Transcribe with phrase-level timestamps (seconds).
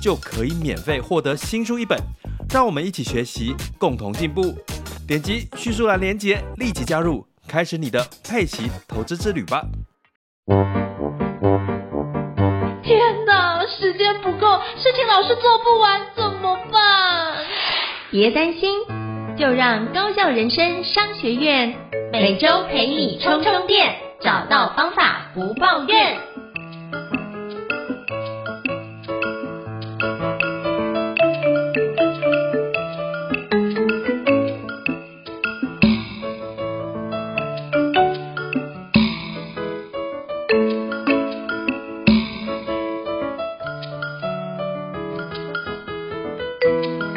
[0.00, 1.98] 就可以免费获得新书一本。
[2.50, 4.54] 让我们一起学习，共同进步。
[5.06, 9.62] 点击叙述栏连接，立即加入，开始你的佩奇投资之旅吧！
[12.82, 17.44] 天哪，时间不够，事情老是做不完，怎么办？
[18.10, 18.70] 别担心，
[19.36, 21.74] 就让高校人生商学院
[22.12, 26.27] 每周陪你充充电，找到方法不抱怨。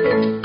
[0.03, 0.40] Thank you.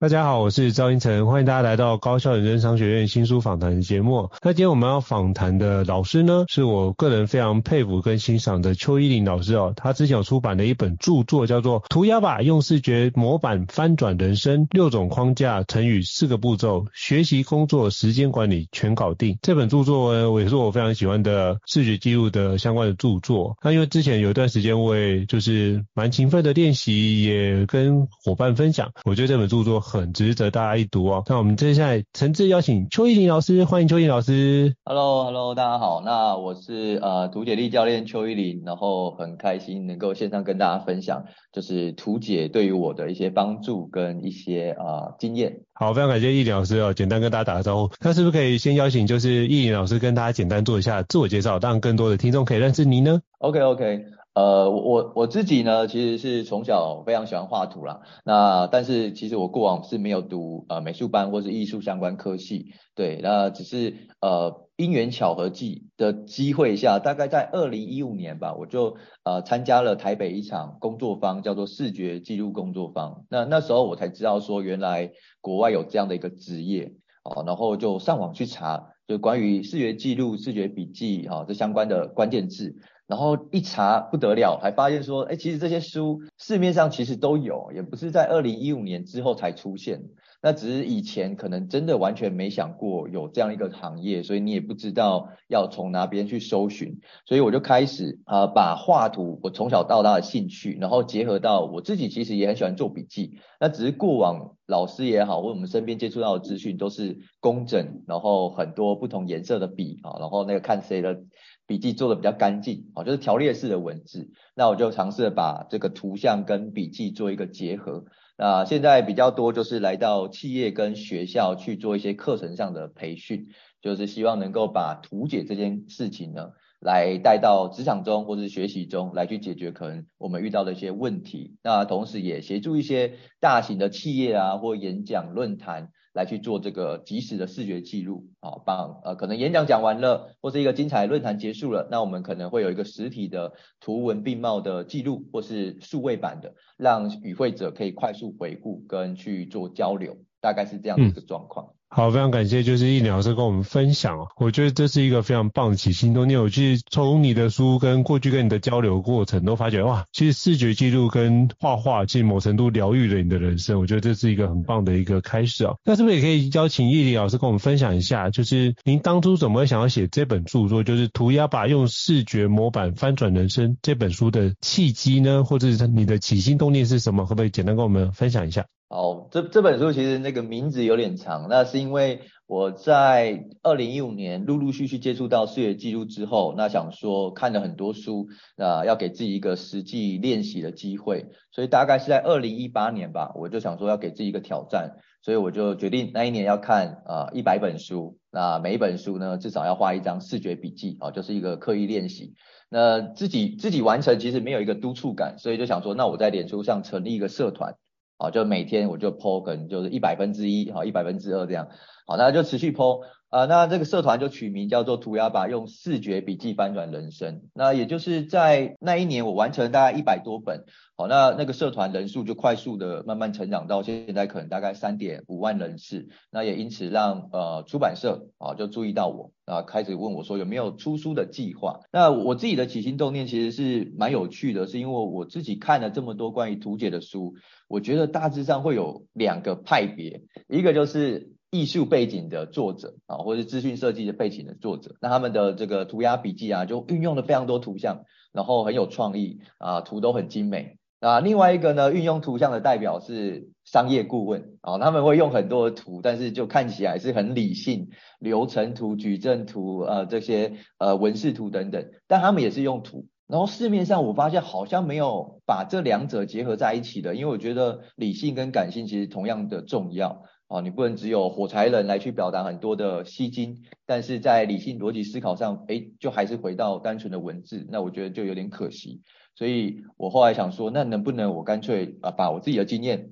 [0.00, 4.30] 大家好，我是赵英成，欢迎大家来到高校人生商学院新书访谈的节目。
[4.40, 9.74] 那今天我们要访谈的老师呢，是我个人非常佩服跟欣赏的邱依林老师哦。
[9.76, 19.34] 他之前有出版的一本著作叫做《涂鸦吧，用视觉模板翻转人生：六种框架、成语、四个步骤，学习、工作、时间管理全搞定》。
[19.42, 23.54] 这本著作呢，我也是我非常喜欢的视觉记录的相关的著作。
[23.62, 29.89] 那因为之前有一段时间，我也就是蛮勤奋的练习，也跟伙伴分享，我觉得这本著作。
[29.90, 31.24] 很值得大家一读哦。
[31.26, 34.72] 那我们接下来诚挚邀请邱依林老师，欢迎邱依林老师。
[34.84, 36.00] Hello，Hello，hello, 大家好。
[36.04, 45.60] 那我是呃图解力教练邱依林，然后很开心能够线上跟大家分享，就是图解对于我的一些帮助跟一些呃经验。
[45.74, 46.94] 好，非常感谢依林老师哦。
[46.94, 54.04] 简单跟大家打个招呼，那是不是可以先邀请就是依林老师跟大家简单做一下自我介绍，让更多的听众可以认识您呢？OK，OK。
[54.32, 58.00] 呃，我我自己呢，其实是从小非常喜欢画图啦。
[58.24, 73.24] 那但是其实我过往是没有读呃美术班或是艺术相关科系，对，那只是呃因缘巧合际的机会下，大概在二零一五年吧，我就呃参加了台北一场工作坊，叫做视觉记录工作坊。
[73.28, 75.10] 那那时候我才知道说，原来
[75.40, 76.92] 国外有这样的一个职业
[77.24, 82.76] 哦，然后就上网去查，就关于视觉记录、视觉笔记哈、哦、这相关的关键字。
[83.10, 90.00] 然后一查不得了，还发现说，哎，其实这些书市面上其实都有，也不是在二零一五年之后才出现。
[90.42, 97.00] 那只是以前可能真的完全没想过有这样一个行业，所以你也不知道要从哪边去搜寻。
[97.26, 103.32] 所以我就开始啊、把画图我从小到大的兴趣，然后结合到我自己其实也很喜欢做笔记。
[103.58, 111.20] 那只是过往老师也好，或我们身边接触到的资讯都是工整，然后很多不同颜色的笔啊，然后那个看谁的。
[111.70, 114.32] 笔记做的比较干净，啊，就是条列式的文字。
[114.56, 118.06] 那我就尝试把这个图像跟笔记做一个结合。
[118.36, 123.46] 那现在比较多就是来到企业跟学校去做一些课程上的培训，
[123.80, 131.54] 就是希望能够把图解这件事情呢，来带到职场中或是学习中来去解决可能我们遇到的一些问题。
[131.62, 135.90] 那同时也协助一些大型的企业啊或演讲论坛。
[136.12, 151.66] 来去做这个即时的视觉记录，啊，帮呃可能演讲讲完了，或是一个精彩论坛结束了，那我们可能会有一个实体的图文并茂的记录，或是数位版的，让与会者可以快速回顾跟去做交流，大概是这样的一个状况。
[151.66, 154.28] 嗯好，非常感谢，就是依霖老师跟我们分享哦。
[154.36, 156.40] 我觉得这是一个非常棒的起心动念。
[156.40, 163.80] 我其实从你的书跟过去跟你的交流过程都发觉，哇，其实视觉记录跟画画，其实某程度疗愈了你的人生。
[163.80, 165.76] 我觉得这是一个很棒的一个开始哦。
[165.84, 175.42] 那是不是也可以邀请依霖老师跟我们分享一下，就是您当初怎么会想要写这本著作，就是《涂鸦吧，用视觉模板翻转人生》这本书的契机呢？
[175.42, 177.24] 或者是你的起心动念是什么？
[177.24, 178.64] 可不可以简单跟我们分享一下？
[178.90, 188.26] 哦，这这本书其实那个名字有点长，那是因为我在二零一五年陆陆续续接触到视觉记录之后，那想说看了很多书，
[188.56, 202.34] 那要给自己一个实际练习的机会，所以大概是在二零一八年吧，我就想说要给自己一个挑战，所以我就决定那一年要看啊一百本书，那每一本书呢至少要画一张视觉笔记啊，就是一个刻意练习，
[202.68, 207.76] 那自己自己完成其实没有一个督促感，所以就想说那我在脸书上成立一个社团。
[208.20, 211.66] 好，就每天我就 po，可能就是一百分之一，好，一百分之二这样，
[212.10, 217.42] 好，那就持续剖啊、那这个社团就取名叫做涂鸦吧，用视觉笔记翻转人生。
[217.54, 220.64] 那也就是在那一年，我完成大概一百多本。
[220.96, 226.08] 好，那那个社团人数就快速的慢慢成长到现在可能大概三点五万人次。
[226.32, 231.78] 那也因此让呃出版社啊就注意到我啊，开始问我说有没有出书的计划。
[231.92, 237.34] 那我自己的起心动念其实是蛮有趣的，是因为我自己看了这么多关于图解的书，
[237.68, 241.30] 我觉得大致上会有两个派别，一个就是。
[241.50, 250.76] 艺术背景的作者啊，或者是资讯设计的背景的作者，那他们的这个涂鸦笔记啊，就运用了非常多图像，然后很有创意啊，图都很精美。
[251.00, 263.06] 啊，另外一个呢，运用图像的代表是商业顾问啊，他们会用很多的图，但是就看起来是很理性，流程图、矩阵图啊这些呃文式图等等，但他们也是用图。
[263.26, 270.24] 然后市面上我发现好像没有把这两者结合在一起的，因为我觉得理性跟感性其实同样的重要。
[270.50, 279.00] 啊，你不能只有火柴人来去表达很多的吸睛，但是在理性逻辑思考上，诶，就还是回到单纯的文字，那我觉得就有点可惜。
[279.36, 283.10] 所以我后来想说，那能不能我干脆啊，把我自己的经验，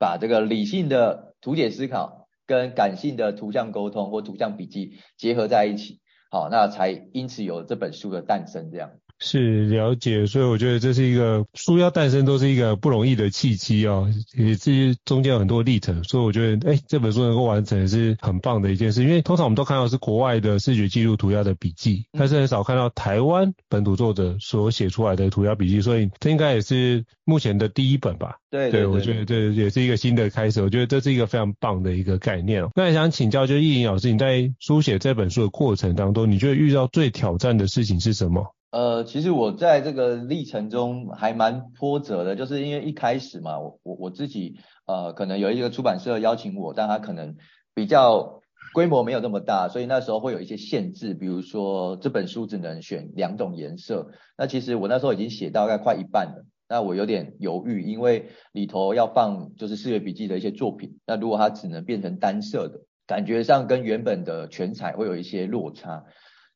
[0.00, 8.90] 把这个理性的图解思考跟感性的图像沟通或图像笔记结合在一起，好，那才因此有这本书的诞生这样。
[9.20, 19.02] 是了解，所以我觉得这是一个书要诞生都是一个不容易的契机哦，也是中间有很多历程，所以我觉得，哎，这本书能够完成是很棒的一件事。
[19.02, 28.36] 因为通常我们都看到是国外的视觉记录涂鸦的笔记，但是很少看到台湾本土作者所写出来的涂鸦笔记，所以这应该也是目前的第一本吧？
[28.50, 30.60] 对对，对，对，我觉得这也是一个新的开始。
[30.60, 32.70] 我觉得这是一个非常棒的一个概念哦。
[32.74, 38.54] 那也想请教，就是奕霖老师，你在书写这本书的过程当中，你觉得遇到最挑战的事情是什么？
[38.74, 44.56] 呃，其实我在这个历程中还蛮波折的，就是因为一开始嘛，我我我自己
[44.86, 47.36] 呃可能有一个出版社邀请我，但他可能
[47.72, 48.42] 比较
[48.72, 54.10] 规模没有那么大，所以那时候会有一些限制，比如说这本书只能选两种颜色。
[54.36, 66.02] 那其实我那时候已经写到大概快一半了，那我有点犹豫，因为里头要放就是视觉笔记的一些作品，那如果它只能变成单色的，感觉上跟原本的全彩会有一些落差，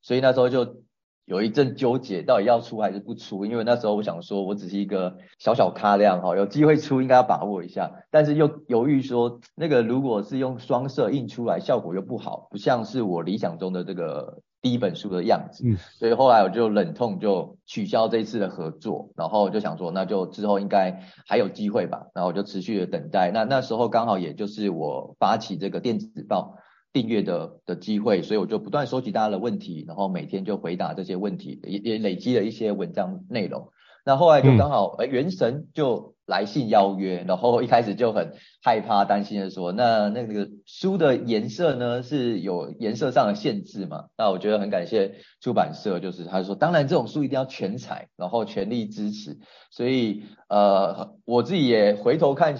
[0.03, 0.82] 所以那时候就。
[1.29, 3.45] 有一阵纠结，到底要出还是不出？
[3.45, 15.65] 因为那时候我想说，我只是一个小小咖量哈，有机会出应该要把握一下，但是又犹豫说，那个如果是用双色印出来，效果又不好，不像是我理想中的这个第一本书的样子。
[15.67, 23.31] 嗯，所以后来我就忍痛就取消这一次的合作，然后就想说，那就之后应该还有机会吧，然后我就持续的等待。
[23.35, 26.55] 那那时候刚好也就是我发起这个电子报。
[26.99, 33.71] 订阅的的机会，所以我就不断收集大家的问题，然后每天就回答这些问题，也也累积了一些文章内容。
[34.05, 44.06] 那后来就刚好，哎、嗯，元神就来信邀约，然后一开始就很害怕、担心的说，那那个书的颜色呢是有颜色上的限制嘛？
[44.17, 49.39] 那我觉得很感谢出版社，就是他说，当然这种书一定要全彩，然后全力支持。
[49.71, 52.56] 所以呃，我自己也回头看，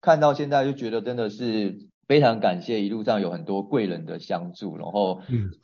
[0.00, 1.90] 看到现在就觉得真的是。
[2.08, 5.20] 非常感谢一路上有很多贵人的相助，然后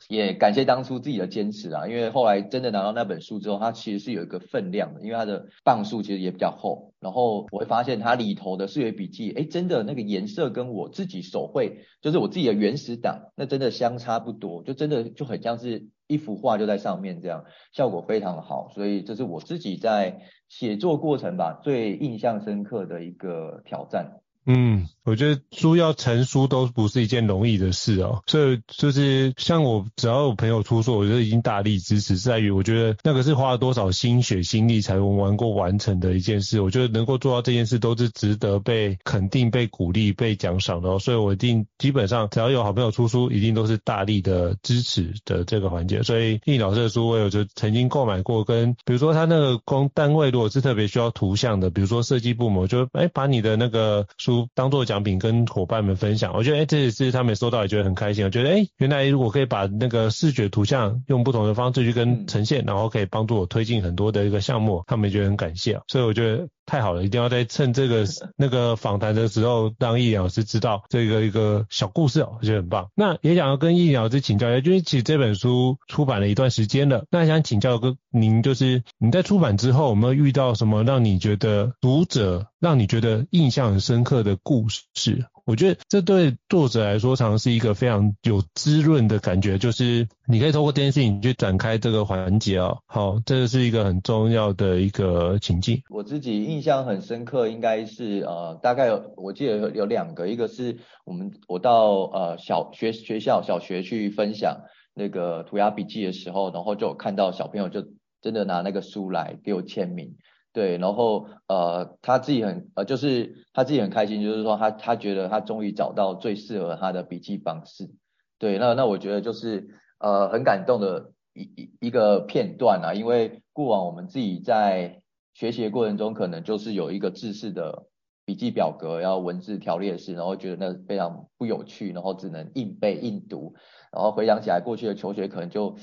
[0.07, 17.43] 也感谢当初自己的坚持啊，因为后来真的拿到那本书之后，它其实是有一个分量的，因为它的磅数其实也比较厚，然后我会发现它里头的视觉笔记，哎，真的那个颜色跟我自己手绘，就是我自己的原始档，那真的相差不多，就真的就很像是一幅画就在上面这样，
[17.73, 24.21] 效果非常好，所以这是我自己在写作过程吧，最印象深刻的一个挑战。
[24.45, 46.01] 嗯，我觉得书要成书都不是一件容易的事哦，所以就是像我只要有朋友出书，我就已经大力支持，在于我觉得那个是花了多少心血心力才能够完成的一件事，我觉得能够做到这件事都是值得被肯定、被鼓励、被奖赏的哦，所以我一定基本上只要有好朋友出书，一定都是大力的支持的这个环节。
[46.01, 54.47] 所以易老师的书，我有就曾经购买过，跟比如说他那个工单位如果是特别需要图像的，比如说设计部门，我就哎把你的那个书。
[54.53, 58.23] 当做奖品跟伙伴们分享，我觉得哎，这也是他们收到也觉得很开心。
[58.23, 65.79] 我觉得哎，原来如果可以把那个视觉图像用不同的方式去跟呈现，然后可以帮助我推进很多的一个项目，他们也觉得很感谢。
[65.87, 66.47] 所以我觉得。
[66.69, 68.05] 太好了，一定要在趁这个
[68.37, 72.89] 那个访谈的时候，让奕霖老师知道这个一个小故事哦，我觉得很棒。
[72.93, 85.25] 那也想要跟奕霖老师请教一下，就是其实这本书出版了一段时间了，那想请教个您，就是你在出版之后有没有遇到什么让你觉得读者让你觉得印象很深刻的故事？
[85.49, 92.77] 我觉得这对作者来说，常是一个非常有滋润的感觉，就是你可以透过电视影去展开这个环节哦。
[92.85, 95.81] 好，这是一个很重要的一个情境。
[95.89, 107.87] 我自己印象很深刻，应该是呃，大概有我记得有有两个，一个是我们我到呃小学学校小学去分享那个涂鸦笔记的时候，然后就有看到小朋友就
[108.21, 110.15] 真的拿那个书来给我签名。
[110.59, 117.89] 对，然后呃，他自己很呃，就是他自己很开心，就是说他他觉得他终于找到最适合他的笔记方式。
[118.37, 125.01] 对，那那我觉得就是呃很感动的一一一个片段啊，因为过往我们自己在
[125.33, 127.85] 学习的过程中，可能就是有一个制式的
[128.25, 133.53] 笔记表格，要文字条列式，然后觉得那非常不有趣，然后只能硬背硬读，
[133.93, 135.77] 然后回想起来过去的求学可能就。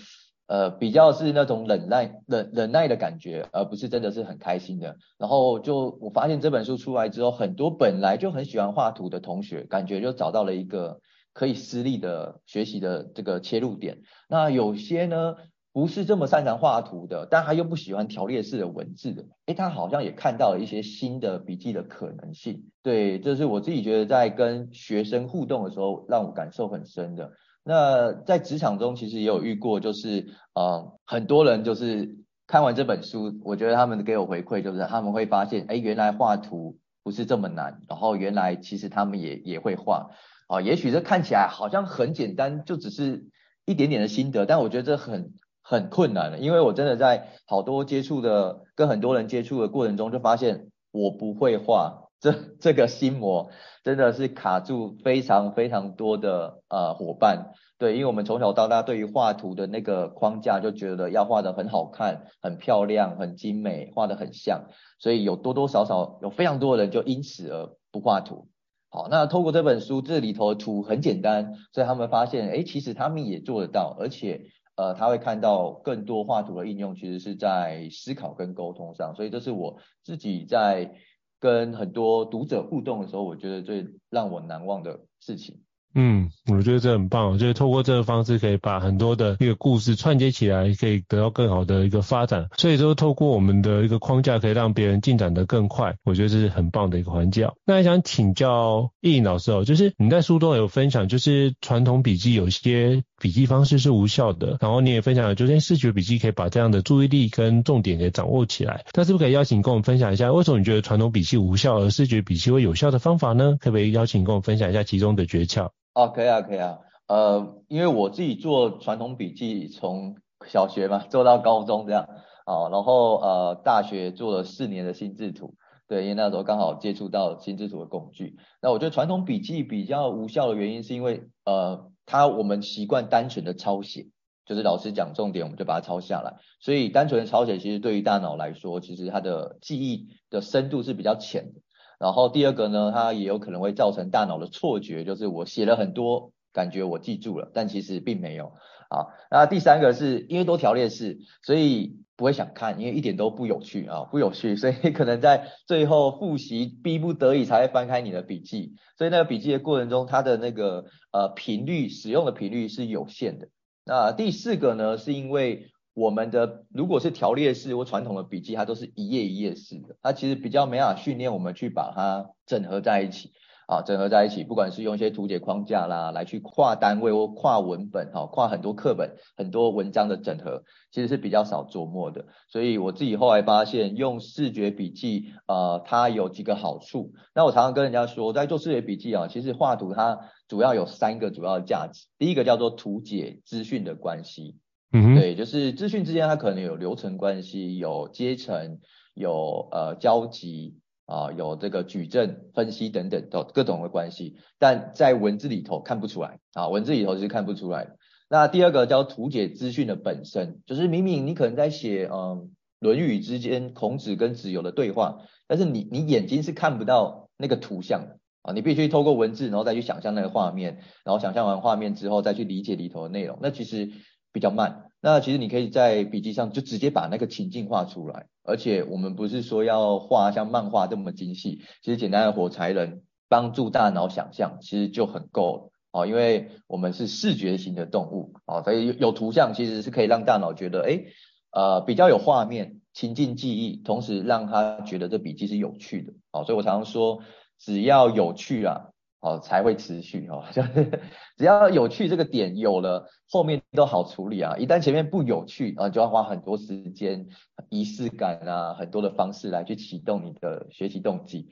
[0.49, 4.97] 呃，比较是那种忍耐、忍忍耐的感觉，而不是真的是很开心的。
[5.19, 11.01] 然后就我发现这本书出来之后，很多本来就很喜欢画图的同学，感觉就找到了一个
[11.33, 13.99] 可以私立的学习的这个切入点。
[14.29, 15.35] 那有些呢，
[15.73, 22.63] 不是这么擅长画图的，但他又不喜欢条列式的文字的，诶，他好像也看到了一些新的笔记的可能性。
[22.83, 27.33] 对，这是我自己觉得在跟学生互动的时候，让我感受很深的。
[27.69, 40.11] 那在职场中，其实也有遇过，就是呃，很多人就是看完这本书，我觉得他们给我回馈，就是他们会发现，哎，原来画图不是这么难，然后原来其实他们也也会画，
[40.47, 43.27] 啊，也许这看起来好像很简单，就只是
[43.65, 52.06] 一点点的心得，但我觉得这很很困难的，因为我真的在好多接触的跟很多人接触的过程中，就发现我不会画。
[52.19, 53.51] 这这个心魔
[53.85, 64.65] 真的是卡住非常非常多的呃伙伴，对，因为我们从小到大对于画图的那个框架就觉得要画得很好看、很漂亮、很精美，画得很像，
[64.99, 68.49] 所以有多多少少有非常多的人就因此而不画图。
[68.89, 80.93] 好，那透过这本书，这里头的图很简单，所以他们发现，哎，其实他们也做得到，而且呃他会看到更多画图的应用，其实是在思考跟沟通上，所以这是我自己在。
[81.41, 85.57] 跟很多读者互动的时候，我觉得最让我难忘的事情。
[85.99, 92.47] 嗯，我觉得这很棒，就是透过这个方式可以把很多的一个故事串接起来，可以得到更好的一个发展。
[92.59, 95.97] 所以说，透过我们的一个框架，可以让别人进展得更快。
[96.05, 97.51] 我觉得这是很棒的一个环节。
[97.65, 108.85] 那还想请教奕霖老师哦，就是你在书中有分享，就是传统笔记有些笔记方式是无效的，然后你也分享了，就是视觉笔记可以把这样的注意力跟重点给掌握起来。
[108.95, 113.57] 那是不是可以邀请跟我们分享一下，为什么你觉得传统笔记无效，而视觉笔记会有效的方法呢？
[113.61, 115.71] 可不可以邀请跟我们分享一下其中的诀窍？
[115.95, 122.03] 哦，可以啊，可以啊，呃，因为我自己做传统笔记，从小学嘛 做到高中这样，
[122.45, 125.55] 啊，然后呃大学做了四年的心智图，
[125.89, 128.37] 对，因为那时候刚好接触到心智图的工具。
[128.61, 134.07] 那我觉得传统笔记比较无效的原因，是因为呃，它我们习惯单纯的抄写，
[134.47, 141.61] 就是老师讲重点，我们就把它抄下来，所以单纯的抄写其实对于大脑来说，其实它的记忆的深度是比较浅的。
[141.99, 148.53] 然后第二个呢，它也有可能会造成大脑的错觉，就是我写了很多，感觉我记住了，但其实并没有。
[148.89, 163.49] 啊，那第三个是因为多条列式，所以不会想看，因为一点都不有趣啊，不有趣，所以可能在最后复习逼不得已才会翻开你的笔记，所以那个笔记的过程中，它的那个呃频率使用的频率是有限的。
[163.85, 165.71] 那第四个呢，是因为。
[165.97, 173.33] 我们的如果是条列式或传统的笔记，它都是一页一页式的，它其实比较没法训练我们去把它整合在一起
[173.67, 182.27] 啊，整合在一起，不管是用一些图解框架啦，来去跨单位或跨文本，哈，跨很多课本、很多文章的整合，其实是比较少琢磨的。
[182.49, 187.13] 所以我自己后来发现，用视觉笔记，呃，它有几个好处。
[187.35, 194.57] 那我常常跟人家说，在做视觉笔记啊，其实画图它主要有三个主要的价值，第一个叫做图解资讯的关系。
[194.93, 198.79] 嗯，对，就是资讯之间它可能有流程关系，有阶层，
[199.13, 200.77] 有呃交集
[201.07, 207.89] 啊，有这个矩阵分析等等的各种的关系，但在文字里头看不出来啊，文字里头是看不出来。
[208.29, 212.19] 那第二个叫图解资讯的本身，就是明明你可能在写嗯
[212.81, 223.91] 《论语》之间孔子跟子游的对话，但是你你眼睛是看不到那个图像的啊，你必须透过文字，然后再去想象那个画面，然后想象完画面之后再去理解里头的内容，那其实。
[224.33, 241.07] 比较慢，那其实你可以在笔记上就直接把那个情境画出来，而且我们不是说要画像漫画这么精细，其实简单的火柴人帮助大脑想象，其实就很够了哦，因为我们是视觉型的动物哦，所以有图像其实是可以让大脑觉得，诶，
[241.53, 247.21] 呃，比较有画面，情境记忆，同时让他觉得这笔记是有趣的哦，所以我常常说，
[247.61, 248.89] 只要有趣啊。
[249.27, 251.03] 哦才会持续哦， 就是
[251.37, 254.57] 只要有趣这个点有了，后面都好处理啊。
[254.57, 257.27] 一旦前面不有趣啊，就要花很多时间、
[257.69, 261.49] 仪式感啊，很多的方式来去启动你的学习动机。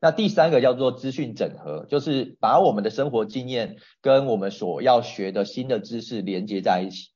[0.00, 7.10] 那第三个叫做资讯整合，就是把我们的生活经验跟我们所要学的新的知识连接在一起。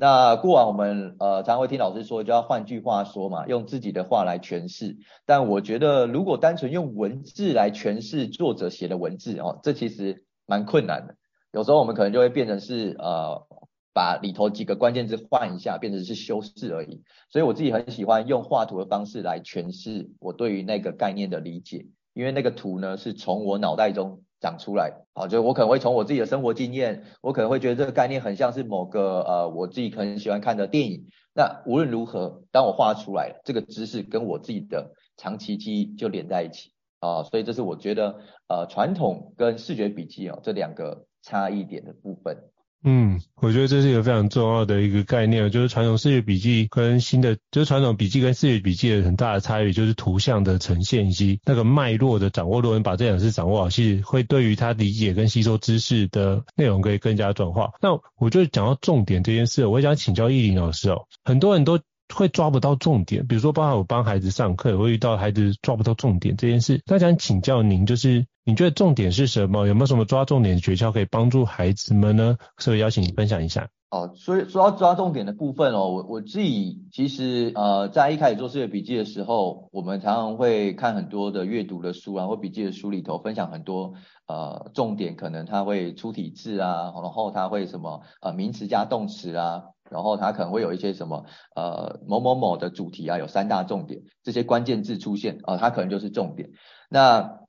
[0.00, 4.96] 那过往我们呃常会听老师说，就要换句话说嘛，用自己的话来诠释。
[5.26, 11.16] 但我觉得如果单纯用文字来诠释作者写的文字哦，这其实蛮困难的。
[11.52, 13.46] 有时候我们可能就会变成是呃
[13.92, 17.02] 把里头几个关键字换一下，变成是修饰而已。
[17.30, 21.86] 所以我自己很喜欢用画图的方式来诠释我对于那个概念的理解。
[22.14, 31.06] 因为那个图呢，是从我脑袋中长出来，啊，就我可能会从我自己的生活经验，我可能会觉得这个概念很像是某个呃我自己可能喜欢看的电影。
[31.34, 42.36] 那无论如何，当我画出来，这个知识跟我自己的长期记忆就连在一起啊，所以这是我觉得呃传统跟视觉笔记哦这两个差异点的部分。
[42.84, 52.60] 嗯，我觉得这是一个非常重要的一个概念，就是传统视觉笔记跟新的，就是传统笔记跟视觉笔记的很大的差异，就是图像的呈现以及那个脉络的掌握。
[52.60, 57.72] 如果你把这两次掌握好，其实会对于他理解跟吸收知识的内容可以更加转化。
[57.82, 61.80] 那我就讲到重点这件事，我想请教易林老师哦，很多人都
[62.14, 68.26] 会抓不到重点，比如说包括我帮孩子上课，会遇到孩子抓不到重点这件事，那想请教您就是。
[68.44, 69.66] 你觉得重点是什么？
[69.66, 72.38] 有没有什么抓重点的诀窍可以帮助孩子们呢？
[72.56, 73.68] 所以邀请你分享一下？
[73.90, 83.92] 哦，所以说到抓重点的部分哦，我我自己其实呃在一开始做视觉笔记的时候，我们常常会看很多的阅读的书啊，或笔记的书里头分享很多
[84.26, 96.50] 呃重点，可能他会出体字啊，然后他会什么呃名词加动词啊，然后他可能会有一些什么呃某某某的主题啊，有三大重点，这些关键字出现啊，呃，它可能就是重点。
[96.88, 97.40] 那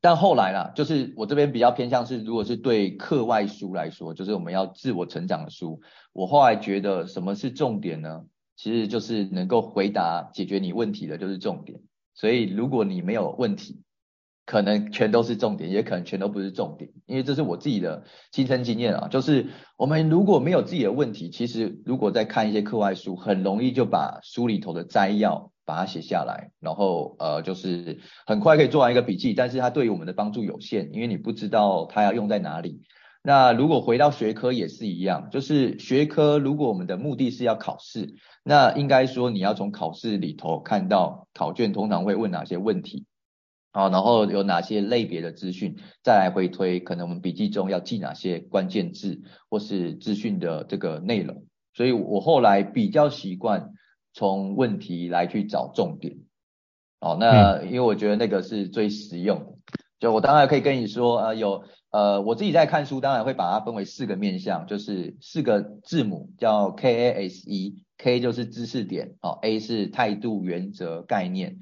[0.00, 5.80] 但后来啦，就是我这边比较偏向是，如果是对课外书来说，就是我们要自我成长的书，
[6.12, 8.22] 我后来觉得什么是重点呢？
[8.56, 11.80] 其实就是能够回答解决你问题的，就是重点。
[12.14, 13.83] 所以如果你没有问题，
[14.46, 19.08] 可能全都是重点，也可能全都不是重点，因为这是我自己的亲身经验啊。
[19.08, 19.46] 就是
[19.76, 25.50] 我们如果没有自己的问题，其实如果在看一些课外书，很容易就把书里头的摘要。
[25.66, 32.82] 把它写下来，然后呃，就是很快可以做完一个笔记，但是它对于我们的帮助有限，因为你不知道它要用在哪里。
[33.22, 43.06] 那如果回到学科也是一样，就是学科如果我们的目的是要考试，那应该说你要从考试里头看到考卷通常会问哪些问题，
[43.74, 51.44] 好，然后有哪些类别的资讯，再来回推可能我们笔记中要记哪些关键字或是资讯的这个内容。
[51.74, 53.72] 所以我后来比较习惯。
[54.16, 56.14] 从问题来去找重点，
[57.00, 59.46] 好，那因为我觉得那个是最实用的。
[59.98, 71.58] 就我当然可以跟你说，呃，有呃，我自己在看书，当然会把它分为四个面向，就是四个字母叫 K A S E，K 就是知识点，哦，A 是态度、原则、概念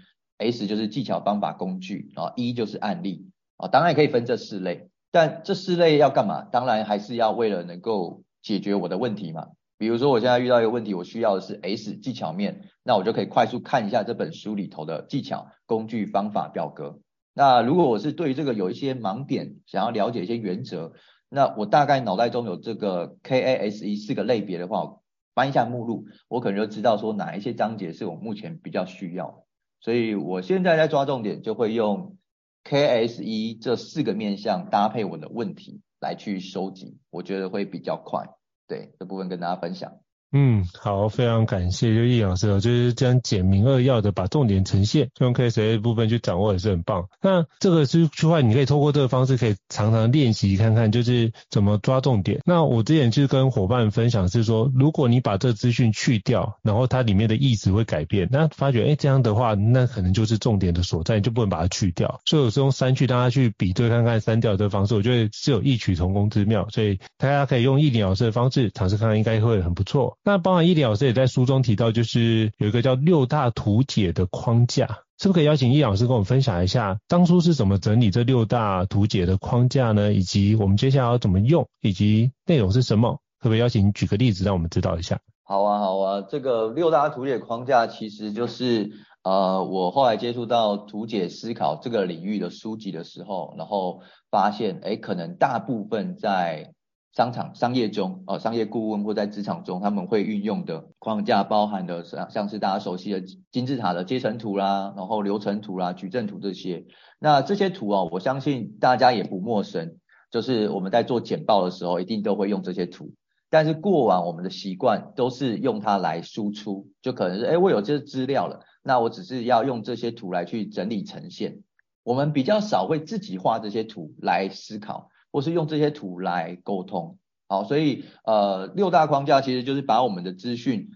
[0.51, 6.43] ，S 就是技巧、方法、工具，然后 E 就是案例，啊，当然也可以分这四类，但这四类要干嘛？
[6.51, 9.49] 当然还是要为了能够解决我的问题嘛。
[9.79, 17.01] 比如说，我现在遇到一个问题，我需要的是 S 技巧面，那我就可以快速看一下这本书里头的技巧、工具、方法、表格。
[17.35, 20.93] 那如果我是对于这个有一些盲点，想要了解一些原则，
[21.29, 24.99] 那我大概脑袋中有这个 KASE 四个类别的话，
[25.35, 29.42] 翻一下目录，我可能就知道说哪一些章节是我目前比较需要。
[29.83, 32.17] 所以我现在在抓重点，就会用
[32.65, 38.29] K S E 这四个面向搭配我的问题来去收集，我觉得会比较快。
[38.69, 39.99] 对，这部分跟大家分享。
[40.33, 47.07] 嗯，好，非常感谢，就易老师，就是这样简明扼要的把重点呈现，用 KSA 的部分去掌握也是很棒。
[47.21, 52.41] 那这个是区块，你可以透过这个方式，可以常常练习看看，就是怎么抓重点。
[52.47, 62.21] 那我之前就是跟伙伴分享是说，如果你把这资讯去掉，然后它里面的意思会改变，那发觉哎这样的话，那可能就是重点的所在，你就不能把它去掉。
[62.25, 66.67] 所以我是用删去，大家去比对看看删掉这个方式，我觉得是有异曲同工之妙。
[66.71, 70.17] 所以大家可以用易老师的方式尝试看看，应该会很不错。
[70.25, 74.87] 那包含奕霖老师也在书中提到，就是有一个叫六大图解的框架，
[75.19, 80.13] 是不是可以邀请奕霖老师跟我们分享一下，当初是怎么整理这六大图解的框架呢？
[80.13, 83.19] 以及我们接下来要怎么用，以及内容是什么？
[83.41, 85.19] 可不可以邀请你举个例子，让我们知道一下？
[85.43, 88.93] 好啊，好啊，这个六大图解框架其实就是
[89.25, 96.75] 呃，我后来接触到图解思考这个领域的书籍的时候，然后发现，哎，可能大部分在
[97.15, 106.87] 商场、商业中，呃，商业顾问或在职场中，他们会运用的框架，包含的像像是大家熟悉的金字塔的阶层图啦，然后流程图啦、矩阵图这些。
[107.19, 109.97] 那这些图啊，我相信大家也不陌生。
[110.31, 113.13] 就是我们在做简报的时候，一定都会用这些图。
[113.51, 121.59] 但是过往我们的习惯都是用它来输出，就可能是，哎，我有这些资料了，那我只是要用这些图来去整理呈现。
[122.03, 127.19] 我们比较少会自己画这些图来思考，或是用这些图来沟通。
[127.49, 130.91] 好，所以呃，六大框架其实就是把我们的资讯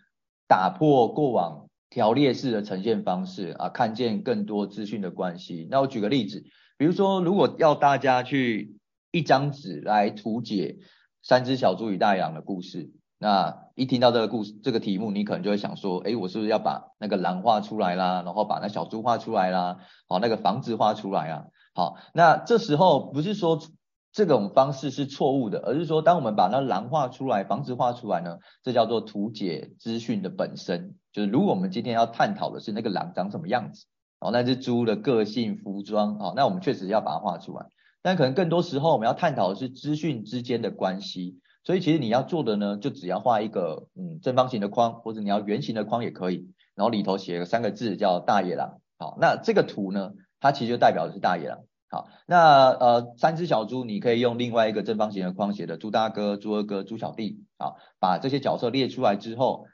[0.46, 5.66] 打破过往条列式的呈现方式啊，看见更多资讯的关系。
[5.70, 6.44] 那我举个例子，
[6.78, 8.76] 比如说，如果要大家去
[9.10, 10.76] 一张纸来图解。
[11.22, 23.58] 三只小猪与大羊的故事，那一听到这个故事这个题目，你可能就会想说，诶，我是不是要把那个狼画出来啦，然后把那小猪画出来啦，好，那个房子画出来啊，好，那这时候不是说
[24.16, 33.84] 这种方式是错误的，而是说当我们把那狼画出来，房子画出来呢，这叫做图解资讯的本身，就是如果我们今天要探讨的是那个狼长什么样子，
[34.18, 37.66] 哦，那只猪的个性、服装，哦，那我们确实要把它画出来。
[38.00, 48.80] 但可能更多时候我们要探讨的是资讯之间的关系，所以其实你要做的呢，就只要画一个嗯正方形的框，或者你要圆形的框也可以，然后里头写个三个字叫大野狼。
[48.98, 51.58] 好，那这个图呢，它其实就代表的是大野狼。
[51.96, 57.42] 好，那呃三只小猪你可以用另外一个正方形的框写的猪大哥、猪二哥、猪小弟。
[57.58, 59.64] 好，把这些角色列出来之后，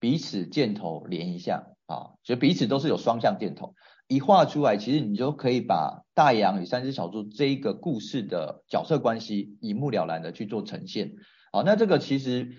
[0.00, 1.66] 彼此箭头连一下。
[1.84, 3.74] 啊，所以彼此都是有双向箭头。
[4.08, 11.12] 一画出来，其实你就可以把大洋与三只小猪这一个故事的角色关系一目了然的去做呈现。
[11.52, 12.56] 好，那这个其实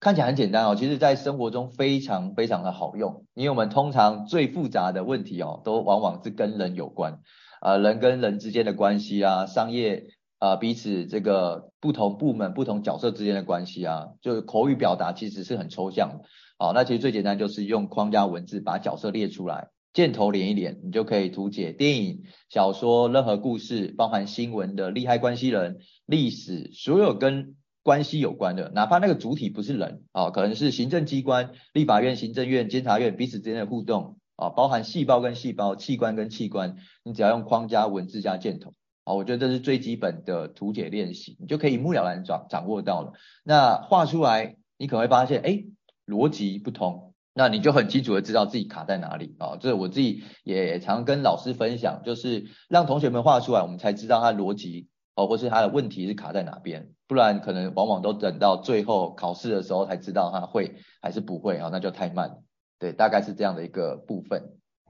[0.00, 3.26] 看起来很简单哦，其实在生活中非常非常的好用。
[3.34, 7.20] 因为我们通常最复杂的问题哦，都往往是跟人有关，
[7.62, 10.08] 呃，人跟人之间的关系啊，商业
[10.40, 16.24] 啊、彼此这个不同部门、不同角色之间的关系啊，就是口语表达其实是很抽象的。
[16.58, 19.68] 好，那其实最简单就是用框架文字把角色列出来。
[19.92, 38.74] 箭头连一连，你就可以图解电影、小说、任何故事，包含新闻的利害关系人、历史，所有跟关系有关的，哪怕那个主体不是人啊，可能是行政机关、立法院、行政院、监察院彼此之间的互动啊，包含细胞跟细胞、器官跟器官，你只要用框加文字加箭头
[39.04, 43.12] 啊，我觉得这是最基本的图解练习，你就可以一目了然掌掌握到了。
[43.44, 45.64] 那画出来，你可能会发现，哎，
[46.06, 47.14] 逻辑不同。
[47.34, 62.42] 那你就很清楚的知道自己卡在哪里啊，这我自己也常跟老师分享，就是让同学们画出来，我们才知道他逻辑哦，或是他的问题是卡在哪边，不然可能往往都等到最后考试的时候才知道他会还是不会啊，那就太慢了。
[62.82, 64.42] 对，大概是这样的一个部分。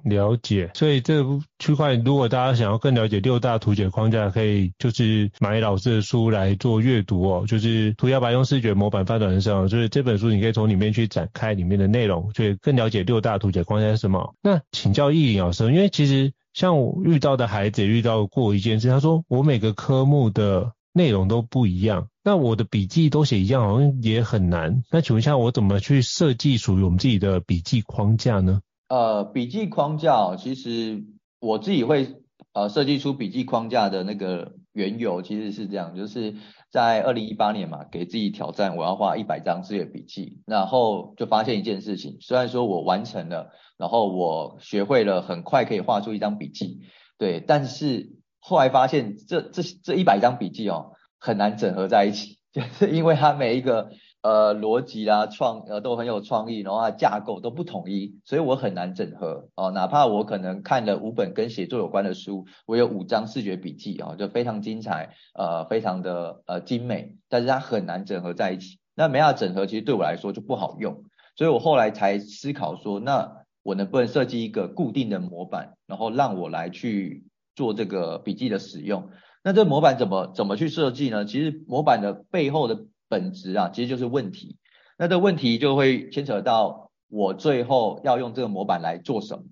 [0.03, 7.45] 了解，所以这个区块，如果大家想要更了解六大图解框架，可以就是买老师的书来做阅读哦。
[7.47, 14.35] 就是涂鸦白用视觉模板翻转人生，就是这本书你可以从里面去展开里面的内容，所以更了解六大图解框架是什么。
[14.43, 24.85] 那请教奕霖老师，因为其实像我遇到的孩子也遇到过一件事，他说我每个科目的内容都不一样，那我的笔记都写一样，好像也很难。
[24.91, 28.61] 那请问一下，我怎么去设计属于我们自己的笔记框架呢？
[28.89, 31.05] 呃，笔记框架其实
[31.41, 32.17] 我自己会
[32.53, 36.37] 呃设计出笔记框架的那个缘由，其实是这样，就是
[36.71, 46.83] 在二零一八年嘛，给自己挑战，我要画一百张自己的笔记，然后就发现一件事情，虽然说我完成了，然后我学会了很快可以画出一张笔记，
[47.19, 53.91] 对，但是后来发现这这这一百张笔记哦，很难整合在一起， 就是因为它每一个。
[54.25, 59.73] 呃，逻辑啦，创呃都很有创意，然后它架构都不统一，所以我很难整合哦。
[59.73, 68.79] 哪怕我可能看了五本跟写作有关的书，我有五张视觉笔记啊，就非常精彩，呃，非常的呃精美，但是它很难整合在一起。
[68.95, 71.03] 那没法整合，其实对我来说就不好用，
[71.35, 77.25] 所以我后来才思考说，那我能不能设计一个固定的模板，然后让我来去
[77.57, 79.11] 做这个笔记的使用？
[79.45, 81.25] 那这模板怎么怎么去设计呢？
[81.25, 82.85] 其实模板的背后的。
[83.13, 84.57] 本质啊，其实就是问题。
[84.97, 89.45] 那这个问题就会牵扯到我最后要用这个模板来做什么。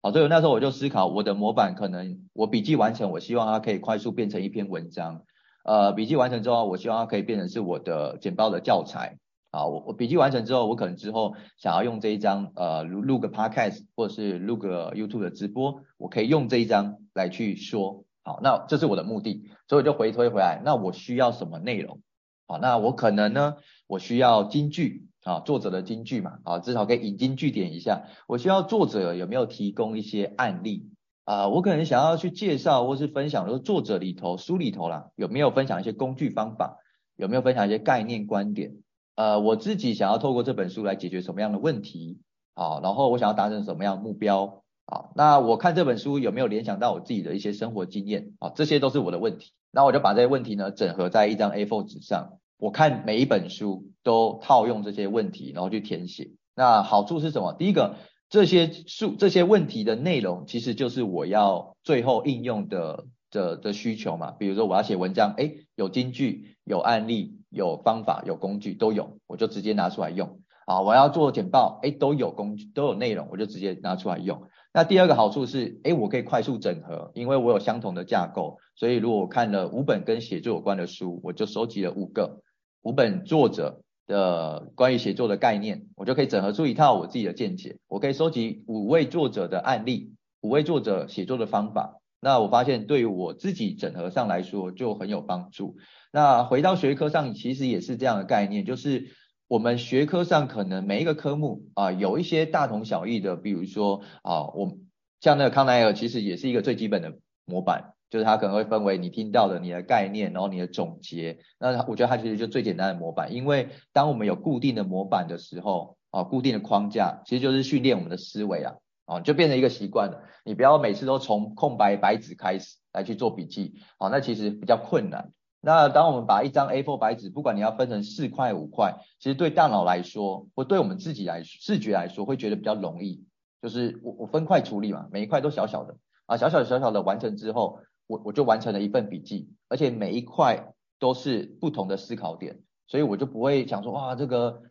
[0.00, 5.22] 好，所以那时候我就思考，我的模板可能我笔记完成，我希望它可以快速变成一篇文章。
[5.64, 9.18] 呃，笔记完成之后，我希望它可以变成是我的简报的教材。
[9.50, 18.04] 好，我我笔记完成之后，我可能之后想要用这一张呃录录个 podcast 或者是录个 YouTube 的直播，我可以用这一张来去说。
[18.28, 22.02] 好，那这是我的目的，所以我就回推回来，那我需要什么内容？
[22.46, 28.02] 好，那我可能呢，我需要金句啊，作者的金句嘛，啊，至少可以引经据典一下。
[28.26, 30.90] 我需要作者有没有提供一些案例
[31.24, 31.48] 啊？
[31.48, 36.76] 我可能想要去介绍或是分享，说作者里头书里头啦，有没有分享一些工具方法？
[37.16, 38.72] 有没有分享一些概念观点？
[39.14, 42.20] 呃，我自己想要透过这本书来解决什么样的问题？
[42.52, 44.64] 啊，然后我想要达成什么样的目标？
[44.88, 48.32] 啊，那我看这本书有没有联想到我自己的一些生活经验？
[48.38, 49.52] 啊，这些都是我的问题。
[49.70, 56.30] 那我就把这些问题呢整合在一张 A4 纸上，我看每一本书都套用这些问题，然后去填写。
[56.56, 57.52] 那好处是什么？
[57.52, 57.96] 第一个，
[58.30, 64.30] 这些数这些问题的内容其实就是我要最后应用的的的需求嘛。
[64.30, 70.40] 比如说我要写文章，哎，有金句、有案例、有方法、有工具都有，我就直接拿出来用。
[70.64, 74.42] 啊，我要做简报，哎，都有工具，都有内容，我就直接拿出来用。
[74.78, 82.42] 那第二个好处是，哎，我可以快速整合，因为我有相同的架构，所以如果我看了五本跟写作有关的书，我就收集了五个
[82.82, 87.78] 五本作者的关于写作的概念，我就可以整合出一套我自己的见解。
[87.88, 90.12] 我可以收集五位作者的案例，
[90.42, 91.96] 五位作者写作的方法。
[92.20, 95.74] 那我发现对于我自己整合上来说就很有帮助。
[96.12, 99.08] 那回到学科上，其实也是这样的概念，就是。
[99.48, 104.76] 我们学科上可能每一个科目啊、有一些大同小异的，比如说啊，我
[105.20, 107.14] 像那个康奈尔其实也是一个最基本的
[107.46, 111.38] 模板，就是它可能会分为你听到的你的概念，然后你的总结。
[111.58, 118.74] 那我觉得它其实就最简单的模板，因为当我们有固定的模板的时候啊，固定的框架，其实就是训练我们的思维啊，
[119.06, 120.24] 啊，就变成一个习惯了。
[120.44, 125.32] 你不要每次都从空白白纸开始来去做笔记，啊，那其实比较困难。
[125.60, 133.24] 那当我们把一张 A4 白纸，不管你要分成四块五块，其实对大脑来说，或对我们自己来视觉来说，会觉得比较容易。
[133.60, 144.62] 就是我我分块处理嘛，每一块都小小的啊，小小小小的完成之后，我我就完成了一份笔记，而且每一块都是不同的思考点，所以我就不会想说哇，这个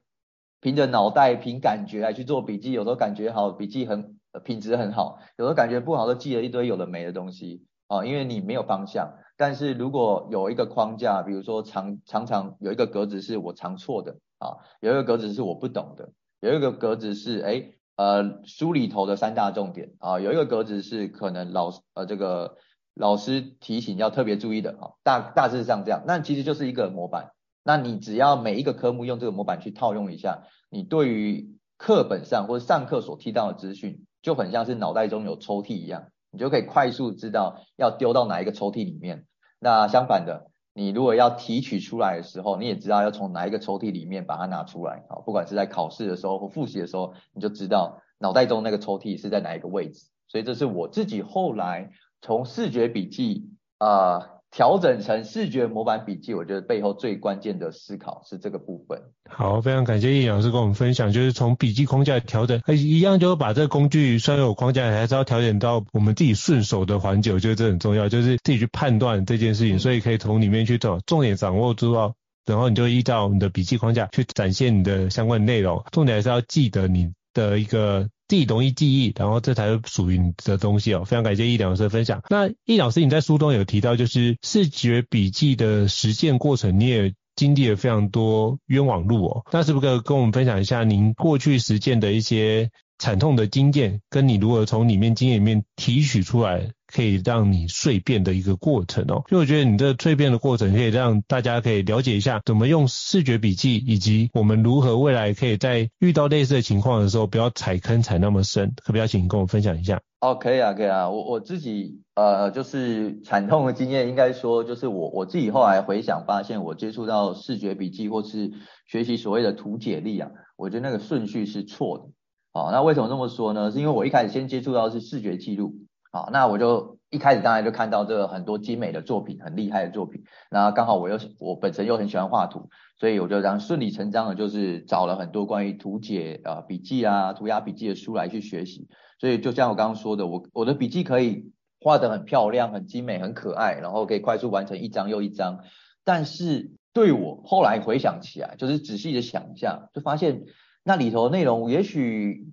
[0.61, 9.11] 凭着脑袋凭感觉来去做笔记，有时候感觉好，笔记很品质很好，有时候感觉不好，都记了一堆有的没的东西啊，因为你没有方向。
[9.37, 22.57] 但是如果有一个框架，比如说常常常有一个格子是我常错的啊，有一个格子是我不懂的，有一个格子是哎呃书里头的三大重点啊，有一个格子是可能老呃这个
[22.95, 27.31] 老师提醒要特别注意的啊，大大致上这样，那其实就是一个模板，
[27.63, 36.07] 那你只要每一个科目用这个模板去套用一下，你对于课本上或者上课所提到的资讯，就很像是脑袋中有抽屉一样。
[36.37, 39.25] 你就可以快速知道要丢到哪一个抽屉里面。
[39.59, 45.03] 那相反的，你如果要提取出来的时候，你也知道要从哪一个抽屉里面把它拿出来。
[45.09, 50.05] 好，不管是在考试的时候或复习的时候，你就知道脑袋中那个抽屉是在哪一个位置。
[50.27, 51.89] 所以这是我自己后来
[52.21, 54.36] 从视觉笔记啊。
[54.49, 59.01] 调整成视觉模板笔记，我觉得背后最关键的思考是这个部分。
[59.29, 78.07] 好，非常感谢易老师跟我们分享，就是从笔记框架调整，一样就是把这个工具虽然有框架，还是要调整到我们自己顺手的环节，我觉得这很重要，就是自己去判断这件事情，所以可以从里面去找重点掌握住哦，然后你就依照你的笔记框架去展现你的相关内容，重点还是要记得你的一个。
[78.27, 81.03] 自己容易记忆，然后这才是属于你的东西哦。
[81.05, 82.21] 非常感谢易老师的分享。
[82.29, 89.45] 那易老师，你在书中有提到，就是视觉笔记的实践过程，你也经历了非常多冤枉路哦。
[89.51, 96.71] 那是不是可以跟我们分享一下您过去实践的一些惨痛的经验，跟你如何从里面经验里面提取出来？
[96.91, 110.01] 可以让你蜕变的一个过程哦，因为我觉得你这蜕变的过程可以让大家可以了解一下怎么用视觉笔记，以及我们如何未来可以在遇到类似的情况的时候不要踩坑踩那么深，可不可以请跟我分享一下？
[110.19, 118.51] 哦，可以啊，可以啊，我我自己呃就是惨痛的经验，应该说就是我我自己后来回想发现，我接触到视觉笔记或是
[118.87, 122.05] 学习所谓的图解力啊，我觉得那个顺序是错的。
[122.51, 123.69] 好，那为什么这么说呢？
[123.71, 125.75] 是因为我一开始先接触到是视觉记录。
[126.17, 130.23] 好，那我就一开始当然就看到这个很多精美的作品，很厉害的作品。
[130.49, 138.87] 那刚好我又我本身又很喜欢画图，所以我就这样顺理成章的，就是找了很多关于图解呃笔记啊、涂鸦笔记的书来去学习。
[139.19, 141.51] 所以就像我刚刚说的，我我的笔记可以
[141.81, 145.59] 画得很漂亮、很精美、很可爱，然后可以快速完成一张又一张。
[146.03, 150.45] 但是对我后来回想起来，就是仔细的想一下，就发现
[150.83, 152.47] 那里头内容也许。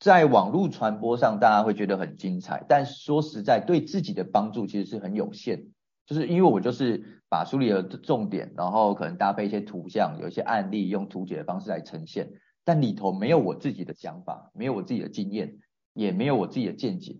[0.00, 5.66] 在网络传播上，大家会觉得很精彩，但说实在，对自己的帮助其实是很有限。
[6.06, 12.32] 就是因为我就是把书里的重点，然后可能搭配一些图像，有一些案例，用图解的方式来呈现，
[12.64, 15.58] 但里头没有我自己的想法，没有我自己的经验，
[15.92, 17.18] 也没有我自己的见解。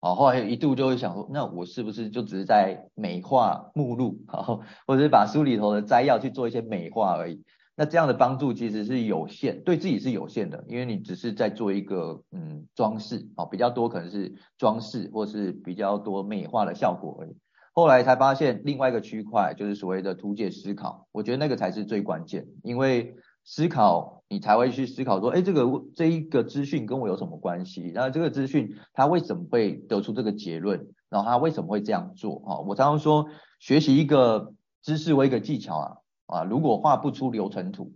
[0.00, 7.42] 好，后来一度就会想说，那我是不是就只是在美化目录，好，或者是把书里头的摘要去做一些美化而已。
[7.80, 17.34] 那这样的帮助其实是有限，对自己是有限的，因为你只是在做一个嗯装饰，哦，比较多可能是装饰或是比较多美化的效果而已。
[17.72, 25.64] 后来才发现另外一个区块就是所谓的图解思考，我觉得那个才是最关键，因为思考，你才会去思考说，哎，这个
[25.96, 27.92] 这一个资讯跟我有什么关系？
[27.94, 30.86] 那这个资讯它为什么会得出这个结论？
[31.08, 32.42] 然后它为什么会这样做？
[32.46, 33.24] 啊，我常常说，
[33.58, 35.96] 学习一个知识或一个技巧啊，
[36.30, 37.92] 啊，如果画不出流程图，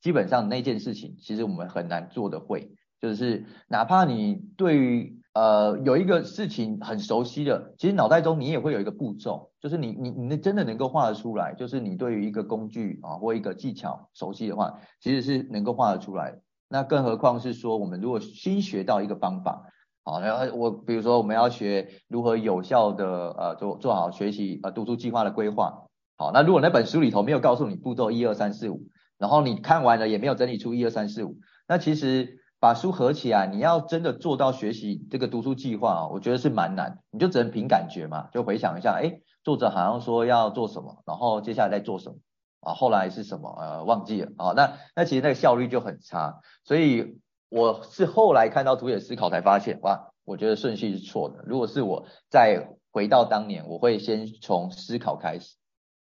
[0.00, 2.72] 基本上那件事情其实我们很难做的会。
[2.98, 16.40] 就是哪怕你对于呃有一个事情很熟悉的，其实脑袋中你也会有一个步骤，就是你你你那真的能够画得出来，就是你对于一个工具啊或一个技巧熟悉的话，其实是能够画得出来。
[16.68, 19.62] 那更何况是说，我们如果新学到一个方法，
[20.02, 25.85] 好，然后我比如说我们要学如何有效的呃做做好学习呃读书计划的规划，
[26.16, 32.40] 好，那如果那本书里头没有告诉你步骤一二三四五，然后你看完了也没有整理出一二三四五，那其实。
[32.58, 37.00] 把书合起来，你要真的做到学习这个读书计划啊，我觉得是蛮难。
[37.10, 42.16] 你就只能凭感觉嘛，就回想一下，哎，作者好像说要做什么，然后接下来再做什么
[42.60, 43.54] 啊，后来是什么？
[43.60, 44.52] 呃，忘记了啊。
[44.56, 46.40] 那那其实那个效率就很差。
[46.64, 47.18] 所以
[47.50, 51.44] 我是后来看到图解思考才发现，哇，我觉得顺序是错的。
[51.46, 55.56] 如果是我再回到当年，我会先从思考开始。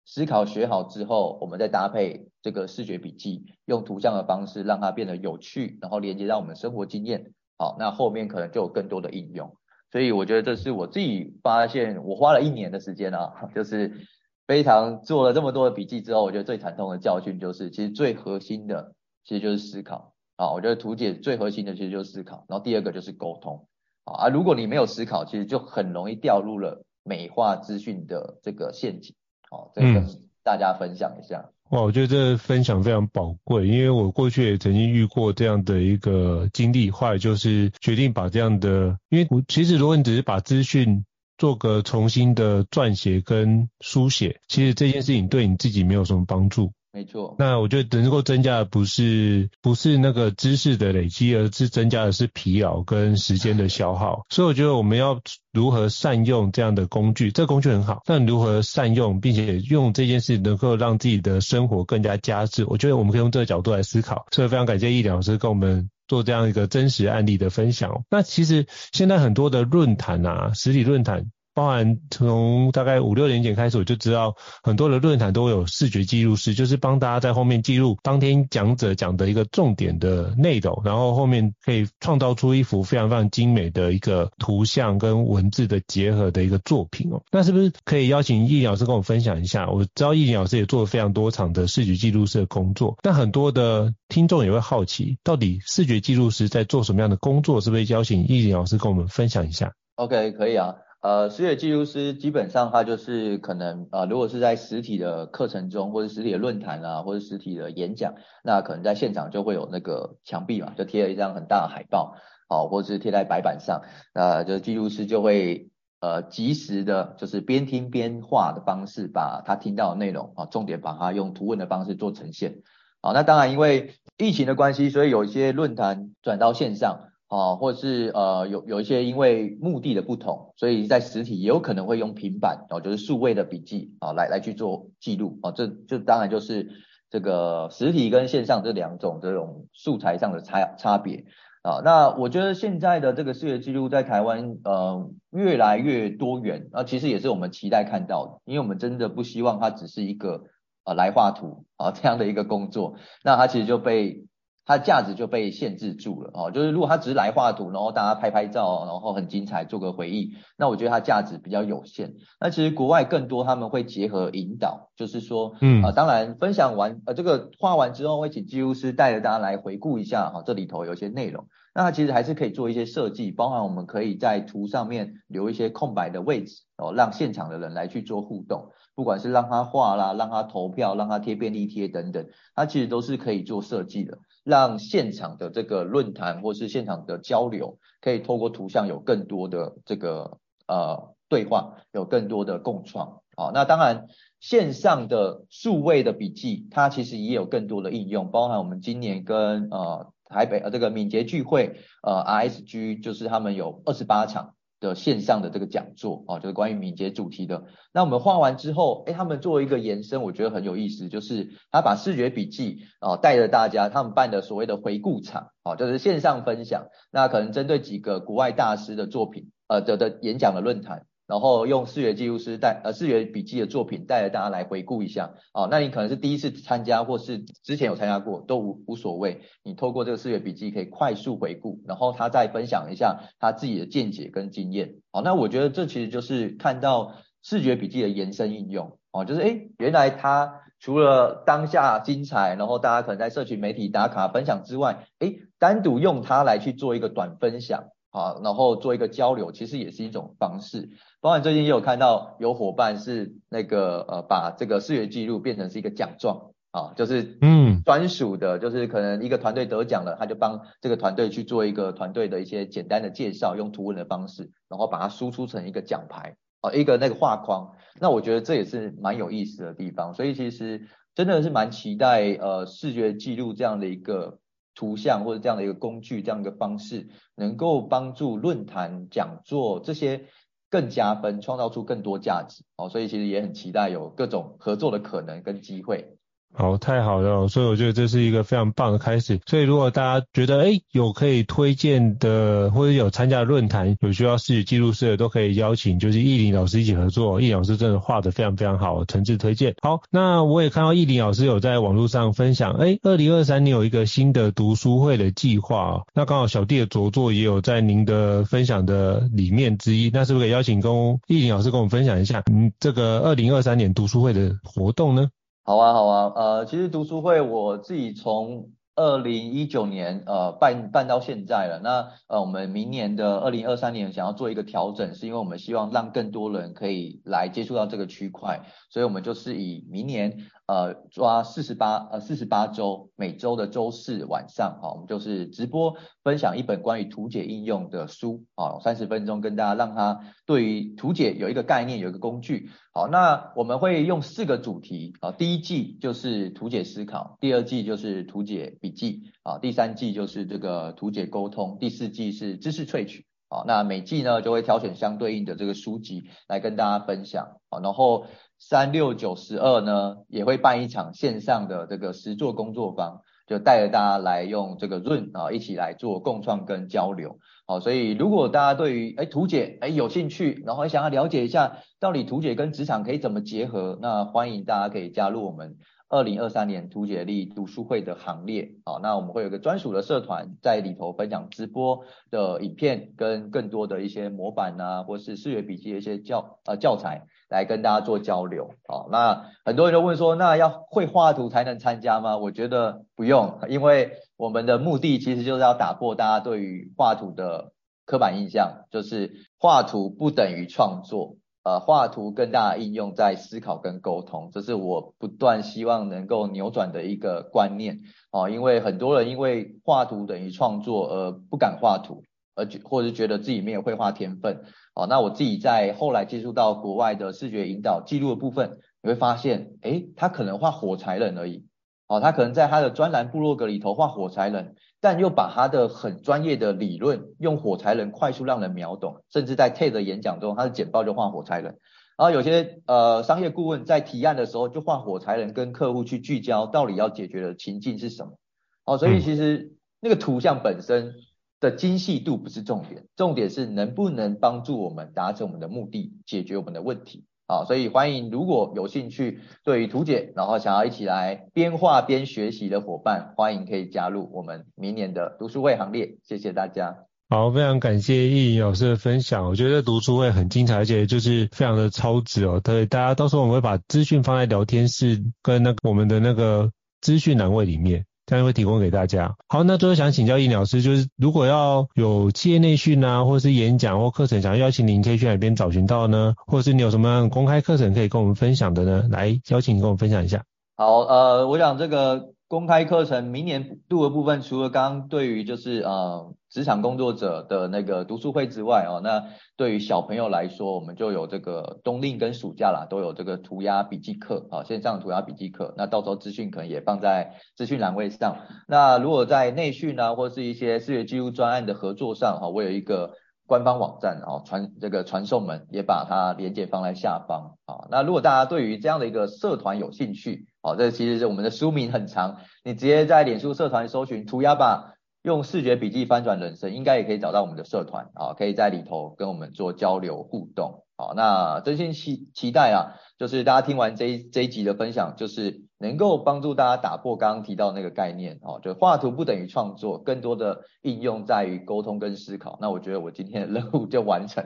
[0.05, 7.33] 思考学好之后，我们再搭配这个视觉笔记，用图像的方式让它变得有趣，然后连接到我们生活经验。
[7.57, 9.55] 好，那后面可能就有更多的应用。
[9.91, 14.07] 所以我觉得这是我自己发现，我花了一年的时间啊， 就是
[14.45, 20.13] 非常做了这么多的笔记之后，我觉得最惨痛的教训就是，其实最核心的其实就是思考。
[20.35, 23.67] 啊，我觉得图解最核心的其实就是思考，然后第二个就是沟通。
[24.03, 29.15] 啊，如果你没有思考，其实就很容易掉入了美化资讯的这个陷阱。
[29.53, 30.03] 哦，这个
[30.43, 31.45] 大家分享一下。
[31.45, 31.49] 嗯。
[31.69, 41.03] 哇，我觉得这分享非常宝贵，因为我过去也曾经遇过这样的一个经历，后来就是决定把这样的，因为我其实如果你只是把资讯
[41.37, 46.73] 做个重新的撰写跟书写，其实这件事情对你自己没有什么帮助。
[46.95, 54.23] 没错，那我觉得能够增加的不是不是那个知识的累积，而是增加的是疲劳跟时间的消耗。
[54.29, 55.19] 所以我觉得我们要
[55.53, 64.27] 如何善用这样的工具，这个工具很好，但如何善用，并且用这件事能够让自己的生活更加加值，我觉得我们可以用这个角度来思考。
[64.31, 68.03] 所以非常感谢易良老师跟我们做这样一个真实案例的分享。
[68.11, 71.31] 那其实现在很多的论坛啊，实体论坛。
[71.53, 87.21] 包含从大概五六年前开始，我就知道很多的论坛都有视觉记录师，就是帮大家在后面记录当天讲者讲的一个重点的内容，然后后面可以创造出一幅非常非常精美的一个图像跟文字的结合的一个作品哦。
[87.31, 89.69] 那是不是可以邀请易林老师跟我们分享一下？
[89.69, 97.61] 我知道易林老师也做了非常多场的视觉记录师的工作，但很多的听众也会好奇，到底视觉记录师在做什么样的工作？
[97.61, 100.75] 是不是邀请易林老师跟我们分享一下？OK，可以啊。
[101.03, 112.15] 呃，视觉记录师基本上他就是可能呃，如果是在实体的课程中，或者实体的论坛啊，或者实体的演讲，那可能在现场就会有那个墙壁嘛，就贴了一张很大的海报，
[112.47, 113.81] 好、哦，或者是贴在白板上，
[114.13, 115.67] 那就记录师就会
[115.99, 122.61] 呃及时的，就是边听边画的方式，把他听到的内容啊，重点把它用图文的方式做呈现。
[123.01, 127.09] 好，那当然因为疫情的关系，所以有一些论坛转到线上。
[127.33, 136.69] 啊，或是呃有有一些因为目的的不同，所以在实体也有可能会用平板哦，就是数位的笔记啊来来去做记录啊，这就当然就是
[137.09, 141.25] 这个实体跟线上这两种这种素材上的差差别
[141.63, 141.81] 啊。
[141.83, 150.43] 那我觉得现在的这个视觉记录在台湾呃越来越多元啊，其实也是我们期待看到的，因为我们真的不希望它只是一个
[150.83, 152.93] 呃来画图啊这样的一个工作，
[153.23, 154.23] 那它其实就被。
[154.65, 162.13] 它的价值就被限制住了哦，就是如果它只是来画图，然后大家拍拍照，然后很精彩，做个回忆，那我觉得它价值比较有限。
[162.39, 171.47] 那其实国外更多他们会结合引导，就是说，嗯啊，当然分享完呃这个画完之后，会请记录师带着大家来回顾一下哈，这里头有一些内容。
[171.75, 184.19] 那它其实还是可以做一些设计，包含我们可以在图上面留一些空白的位置哦，让现场的人来去做互动，不管是让他画啦，让他投票，让他贴便利贴等等，它其实都是可以做设计的。
[184.43, 193.21] 让现场的这个论坛或是现场的交流，可以透过图像有更多的这个呃对话，有更多的共创。
[193.35, 194.07] 好，那当然
[194.39, 204.53] 线上的数位的笔记，它其实也有更多的应用，包含我们今年跟呃台北呃这个敏捷聚会呃 RSG，就是他们有二十八场。
[204.83, 207.63] 的线上的这个讲座啊，就是关于敏捷主题的。
[207.93, 216.87] 那我们画完之后，哎，他们做一个延伸，我觉得很有意思，就是他把视觉笔记啊带着大家，他们办的所谓的回顾场啊，就是线上分享。
[217.09, 247.85] 那可能针对几个国外大师的作品，呃的的演讲的论坛，然后用视觉记录师带呃视觉笔记的作品带着大家来回顾一下啊，那你可能是第一次参加或是之前有参加过都无无所谓，你透过这个视觉笔记可以快速回顾，然后他再分享一下他自己的见解跟经验，好，那我觉得这其实就是看到视觉笔记的延伸应用哦，就是诶原来他除了当下精彩，然后大家可能在社群媒体打卡分享之外，诶单独用它来去做一个短分享。
[248.13, 250.91] 好，然后做一个交流，其实也是一种方式。
[251.19, 267.71] 包括最近也有看到有伙伴是那个呃，把这个视觉记录变成是一个奖状啊，就是嗯专属的，就是可能一个团队得奖了，他就帮这个团队去做一个团队的一些简单的介绍，用图文的方式，然后把它输出成一个奖牌啊，一个那个画框。
[267.99, 270.83] 那我觉得这也是蛮有意思的地方，所以其实
[271.15, 274.37] 真的是蛮期待呃视觉记录这样的一个。
[274.75, 280.25] 图像或者这样的一个工具，这样一个方式，能够帮助论坛、讲座这些
[280.69, 282.63] 更加分，创造出更多价值。
[282.77, 286.12] 哦，所以其实也很期待有各种合作的可能跟机会。
[286.55, 289.39] 好，太好了，所以我觉得这是一个非常棒的开始。
[289.47, 297.41] 所以如果大家觉得哎有可以推荐的，或者有参加论坛，有需要视觉记录师的，都可以邀请，就是奕霖老师一起合作。
[297.41, 299.73] 奕霖老师真的画得非常非常好，诚挚推荐。
[299.81, 306.05] 好，那我也看到奕霖老师有在网络上分享，哎，二零二三年有一个新的读书会的计划哦。
[306.13, 315.29] 那刚好小弟的著作也有在您的分享的里面之一，那是不是可以邀请跟奕霖老师跟我们分享一下，嗯，这个二零二三年读书会的活动呢？
[315.65, 328.59] 好啊，好啊，呃，其实读书会我自己从二零一九年呃办办到现在了，那呃我们明年的二零二三年想要做一个调整，是因为我们希望让更多人可以来接触到这个区块，
[328.89, 330.37] 所以我们就是以明年。
[330.65, 358.25] 呃，抓四十八呃四十八周，每周的周四晚上，好，我们就是直播分享一本关于图解应用的书，好，三十分钟跟大家让他对于图解有一个概念，有一个工具，好，那我们会用四个主题，啊，第一季就是图解思考，第二季就是图解笔记，啊，第三季就是这个图解沟通，第四季是知识萃取，好，那每季呢就会挑选相对应的这个书籍来跟大家分享，然后。
[358.59, 367.39] 三六九十二呢，也会办一场线上的这个实作工作坊，就带着大家来用这个润啊，一起来做共创跟交流。
[367.65, 375.75] 好，所以如果大家对于哎图解哎有兴趣，然后想要了解一下到底图解跟职场可以怎么结合，那欢迎大家可以加入我们
[376.13, 378.69] 二零二三年图解力读书会的行列。
[378.85, 387.23] 好，那我们会有个专属的社团在里头分享直播的影片跟更多的一些模板啊，或是视觉笔记的一些教呃教材。
[387.49, 392.35] 来跟大家做交流，好，那很多人都问说，那要会画图才能参加吗？
[392.35, 397.71] 我觉得不用，因为我们的目的其实就是要打破大家对于画图的
[398.07, 408.01] 刻板印象，就是画图不等于创作，呃，画图更大的应用在思考跟沟通，这是我不断希望能够扭转的一个观念，
[408.31, 412.23] 哦，因为很多人因为画图等于创作而不敢画图。
[412.55, 414.61] 而觉或者觉得自己没有绘画天分，
[414.93, 421.65] 哦，那我自己在后来接触到国外的视觉引导记录的部分，你会发现，诶，他可能画火柴人而已，
[422.07, 431.77] 哦，他可能在他的专栏部落格里头画火柴人，但又把他的很专业的理论用火柴人快速让人秒懂，甚至在 TED 演讲中，他的简报就画火柴人，
[432.17, 438.37] 然后有些呃商业顾问在提案的时候就画火柴人跟客户去聚焦到底要解决的情境是什么，
[438.85, 441.13] 哦，所以其实那个图像本身。
[441.59, 447.23] 的精细度不是重点，重点是能不能帮助我们达成我们的目的，解决我们的问题。
[447.45, 456.17] 好，所以欢迎如果有兴趣对于图解，然后想要一起来边画边学习的伙伴，欢迎可以加入我们明年的读书会行列。
[456.23, 456.95] 谢谢大家。
[457.29, 462.61] 好，非常感谢奕霖老师的分享，我觉得读书会很精彩，而且就是非常的超值哦。
[462.63, 466.71] 对，大家到时候我们会把资讯放在聊天室跟那个我们的那个
[467.01, 468.05] 资讯栏位里面。
[468.25, 469.35] 将会提供给大家。
[469.47, 476.33] 好，那最后想请教易老师，就是如果要有企业内训啊，或者是演讲或课程，想要邀请您，可以去哪边找寻到呢？
[476.47, 479.03] 或者是你有什么公开课程可以跟我们分享的呢？
[479.09, 480.43] 来邀请你跟我们分享一下。
[480.75, 482.29] 好，呃，我想这个。
[482.53, 489.23] 公开课程明年度的部分，除了刚刚对于就是呃职场工作者的那个读书会之外哦，那
[489.57, 495.73] 对于小朋友来说，我们就有这个冬令跟暑假啦，都有这个涂鸦笔记课啊，线上涂鸦笔记课。
[495.77, 498.37] 那到时候资讯可能也放在资讯栏位上。
[498.67, 503.15] 那如果在内训啊，或是一些视觉记录专案的合作上哈，我有一个
[503.45, 507.87] 官方网站啊，传这个传送门也把它连接放在下方啊。
[507.91, 520.83] 那如果大家对于这样的一个社团有兴趣，好，这其实是我们的书名很长，你直接在脸书社团搜寻涂鸦吧用视觉笔记翻转人生，应该也可以找到我们的社团啊，可以在里头跟我们做交流互动。
[520.97, 532.57] 好，那真心期期待啊，就是大家听完这一这一集的分享，就是能够帮助大家打破刚刚提到那个概念哦，就画图不等于创作，更多的应用在于沟通跟思考。
[532.61, 534.43] 那我觉得我今天的任务就完成，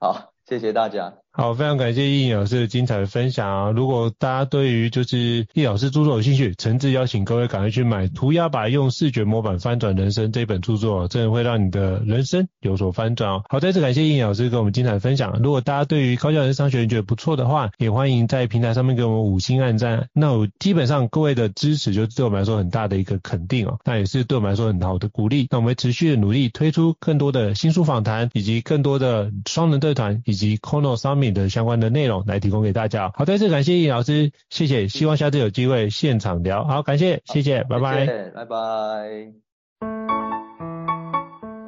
[0.00, 0.32] 好。
[0.48, 1.18] 谢谢大家。
[1.30, 3.70] 好，非常感谢易颖老师的精彩的分享啊！
[3.70, 13.42] 如果大家对于就是易老师著作有兴趣，诚挚邀请各位赶快去买《涂鸦吧用视觉模板翻转人生》这本著作，真的会让你的人生有所翻转哦。
[13.48, 15.38] 好，再次感谢易颖老师跟我们精彩的分享。
[15.40, 20.08] 如果大家对于高教人商学院觉得不错的话，也欢迎在平台上面给我们五星按赞。
[20.12, 25.46] 那我基本上各位的支持，就对我们来说很大的一个肯定哦，那也是对我们来说很好的鼓励。
[25.50, 33.10] 那我们会持续的努力，推出更多的新书访谈，以及更多的双人对谈，以及 Kono 商品的相关的内容来提供给大家。
[33.14, 36.64] 好，再次感谢易老师，谢谢，希望下次有机会现场聊。
[36.64, 38.56] 好，感谢，谢谢，拜拜，拜拜。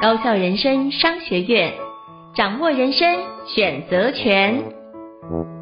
[0.01, 1.73] 高校人生商学院，
[2.35, 3.07] 掌握人生
[3.55, 5.60] 选择权。